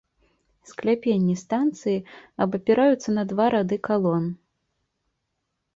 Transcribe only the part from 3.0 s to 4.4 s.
на два рады калон.